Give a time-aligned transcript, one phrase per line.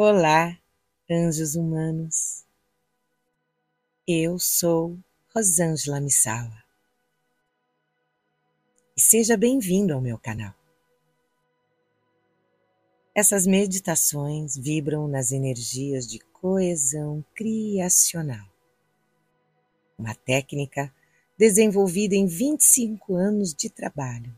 [0.00, 0.56] Olá,
[1.10, 2.44] anjos humanos.
[4.06, 4.96] Eu sou
[5.34, 6.62] Rosângela Missawa.
[8.96, 10.54] E seja bem-vindo ao meu canal.
[13.12, 18.46] Essas meditações vibram nas energias de coesão criacional.
[19.98, 20.94] Uma técnica
[21.36, 24.32] desenvolvida em 25 anos de trabalho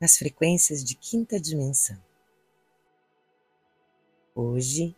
[0.00, 2.02] nas frequências de quinta dimensão
[4.34, 4.96] Hoje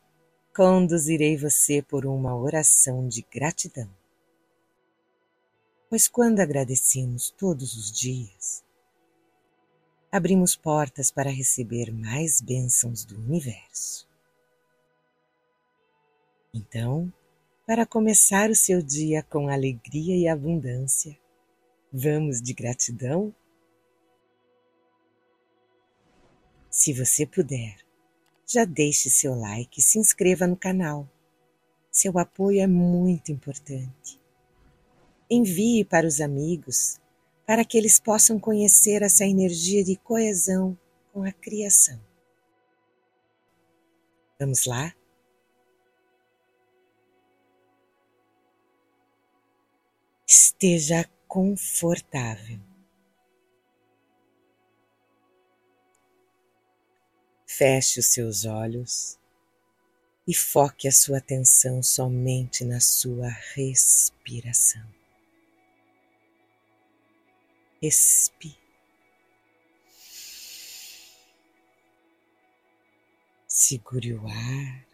[0.55, 3.91] conduzirei você por uma oração de gratidão.
[5.91, 8.65] Pois quando agradecemos todos os dias,
[10.11, 14.09] abrimos portas para receber mais bênçãos do universo.
[16.53, 17.13] Então,
[17.67, 21.19] para começar o seu dia com alegria e abundância,
[21.93, 23.35] vamos de gratidão?
[26.71, 27.84] Se você puder,
[28.47, 31.09] já deixe seu like e se inscreva no canal.
[31.91, 34.21] Seu apoio é muito importante.
[35.31, 37.01] Envie para os amigos
[37.47, 40.77] para que eles possam conhecer essa energia de coesão
[41.13, 42.01] com a criação.
[44.39, 44.95] Vamos lá?
[50.27, 52.74] Esteja confortável.
[57.57, 59.17] Feche os seus olhos
[60.27, 64.85] e foque a sua atenção somente na sua respiração.
[67.81, 68.59] Respire.
[73.47, 74.87] Segure o ar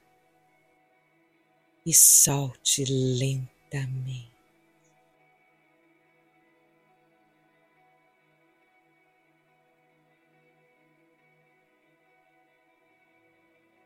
[1.86, 4.39] e solte lentamente.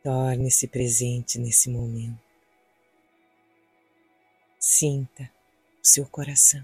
[0.05, 2.23] Torne-se presente nesse momento.
[4.59, 5.33] Sinta
[5.83, 6.63] o seu coração.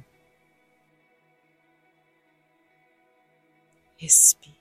[3.96, 4.54] Respire.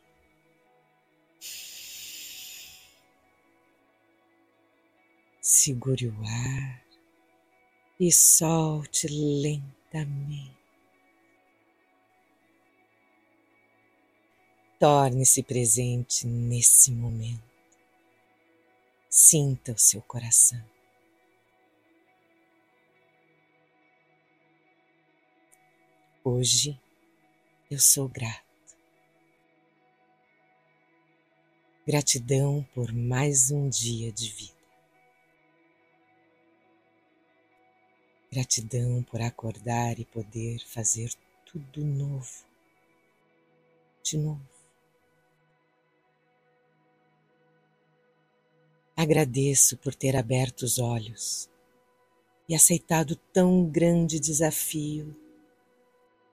[5.42, 6.82] Segure o ar
[8.00, 10.58] e solte lentamente.
[14.80, 17.49] Torne-se presente nesse momento.
[19.22, 20.64] Sinta o seu coração.
[26.24, 26.80] Hoje
[27.70, 28.78] eu sou grato.
[31.86, 34.54] Gratidão por mais um dia de vida.
[38.32, 41.14] Gratidão por acordar e poder fazer
[41.46, 42.46] tudo novo.
[44.02, 44.59] De novo.
[49.02, 51.50] Agradeço por ter aberto os olhos
[52.50, 55.16] e aceitado tão grande desafio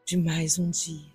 [0.04, 1.14] de mais um dia.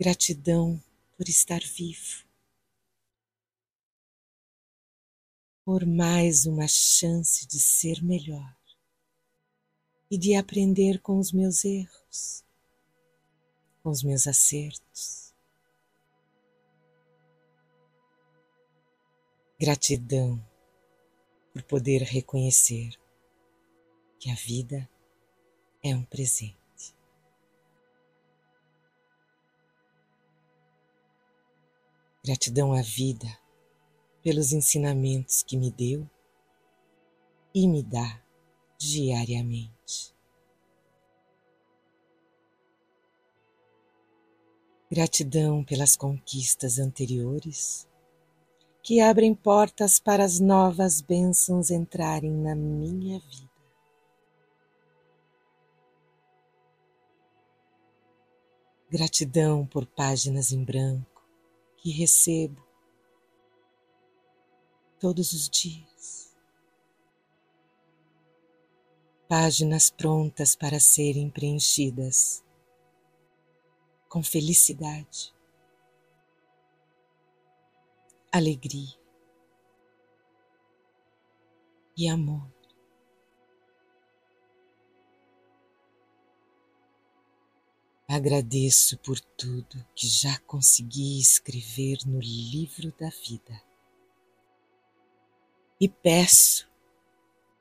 [0.00, 0.82] Gratidão
[1.14, 2.24] por estar vivo,
[5.62, 8.56] por mais uma chance de ser melhor
[10.10, 12.42] e de aprender com os meus erros,
[13.82, 15.27] com os meus acertos
[19.60, 20.40] Gratidão
[21.52, 22.90] por poder reconhecer
[24.20, 24.88] que a vida
[25.82, 26.54] é um presente.
[32.24, 33.26] Gratidão à vida
[34.22, 36.08] pelos ensinamentos que me deu
[37.52, 38.22] e me dá
[38.78, 40.14] diariamente.
[44.88, 47.87] Gratidão pelas conquistas anteriores
[48.82, 53.48] que abrem portas para as novas bênçãos entrarem na minha vida.
[58.90, 61.22] Gratidão por páginas em branco
[61.76, 62.66] que recebo
[64.98, 66.34] todos os dias.
[69.28, 72.42] Páginas prontas para serem preenchidas
[74.08, 75.36] com felicidade
[78.30, 78.96] alegria
[81.96, 82.46] e amor.
[88.06, 93.62] Agradeço por tudo que já consegui escrever no livro da vida
[95.80, 96.68] e peço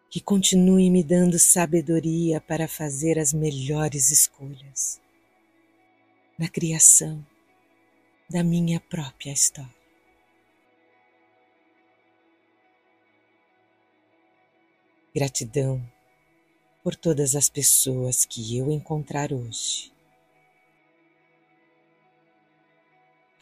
[0.09, 5.01] que continue me dando sabedoria para fazer as melhores escolhas
[6.39, 7.25] na criação
[8.29, 9.76] da minha própria história.
[15.17, 15.81] Gratidão
[16.83, 19.91] por todas as pessoas que eu encontrar hoje,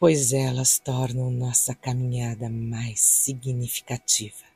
[0.00, 4.46] pois elas tornam nossa caminhada mais significativa.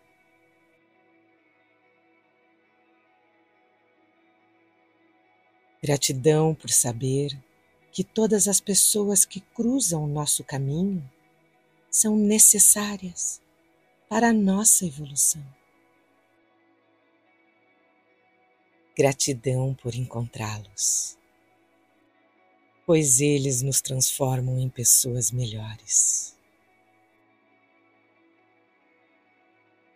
[5.83, 7.39] Gratidão por saber
[7.93, 11.07] que todas as pessoas que cruzam o nosso caminho
[11.91, 13.43] são necessárias
[14.09, 15.60] para a nossa evolução.
[19.01, 21.17] Gratidão por encontrá-los,
[22.85, 26.37] pois eles nos transformam em pessoas melhores.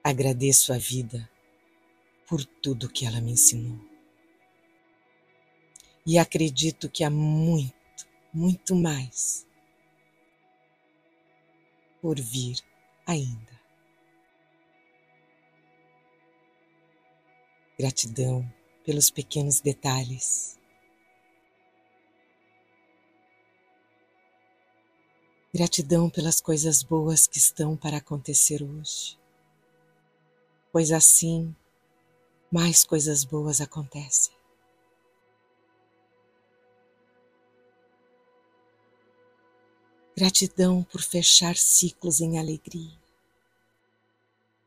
[0.03, 1.31] Agradeço a vida
[2.27, 3.79] por tudo que ela me ensinou.
[6.07, 9.47] E acredito que há muito, muito mais
[12.01, 12.57] por vir
[13.07, 13.61] ainda.
[17.79, 18.51] Gratidão
[18.85, 20.59] pelos pequenos detalhes.
[25.53, 29.19] Gratidão pelas coisas boas que estão para acontecer hoje,
[30.73, 31.55] pois assim
[32.51, 34.35] mais coisas boas acontecem.
[40.17, 42.97] Gratidão por fechar ciclos em alegria,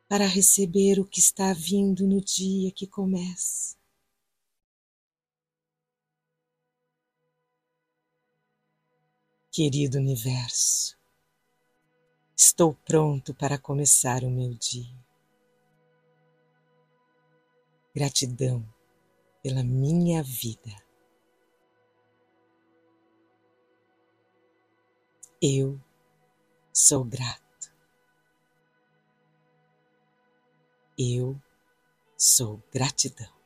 [0.09, 3.76] para receber o que está vindo no dia que começa.
[9.57, 10.95] Querido Universo,
[12.37, 14.95] estou pronto para começar o meu dia.
[17.91, 18.63] Gratidão
[19.41, 20.75] pela minha vida.
[25.41, 25.81] Eu
[26.71, 27.73] sou grato.
[30.95, 31.35] Eu
[32.15, 33.36] sou gratidão.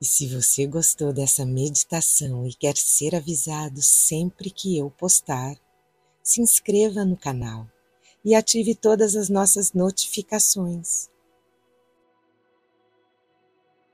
[0.00, 5.56] E se você gostou dessa meditação e quer ser avisado sempre que eu postar,
[6.22, 7.66] se inscreva no canal
[8.24, 11.08] e ative todas as nossas notificações.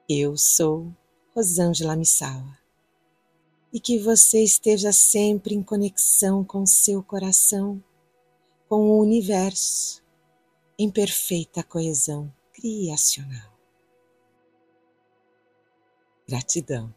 [0.07, 0.93] Eu sou
[1.35, 2.59] Rosângela Missawa
[3.73, 7.83] e que você esteja sempre em conexão com seu coração,
[8.69, 10.03] com o universo,
[10.79, 13.54] em perfeita coesão criacional.
[16.29, 16.95] Gratidão.